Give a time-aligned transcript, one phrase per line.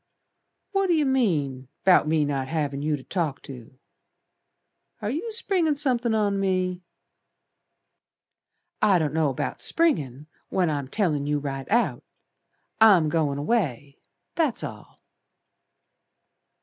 [0.71, 3.77] "What do yer mean 'Bout me not havin' you to talk to?
[4.99, 6.81] Are yer springin' somethin' on me?"
[8.81, 12.03] "I don't know 'bout springin' When I'm tellin' you right out.
[12.79, 13.99] I'm goin' away,
[14.33, 15.03] that's all."